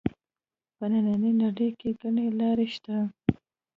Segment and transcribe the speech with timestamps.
[0.75, 2.95] په نننۍ نړۍ کې ګڼې لارې شته